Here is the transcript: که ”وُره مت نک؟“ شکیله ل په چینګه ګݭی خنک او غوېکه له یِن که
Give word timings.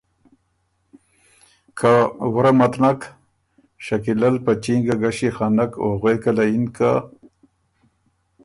که 1.77 1.91
”وُره 2.33 2.51
مت 2.57 2.73
نک؟“ 2.81 2.99
شکیله 3.85 4.29
ل 4.33 4.37
په 4.45 4.53
چینګه 4.63 4.95
ګݭی 5.01 5.29
خنک 5.35 5.71
او 5.83 5.89
غوېکه 6.01 6.31
له 6.37 6.45
یِن 6.51 6.65
که 6.75 6.91